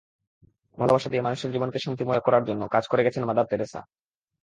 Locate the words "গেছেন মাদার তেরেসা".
3.05-3.81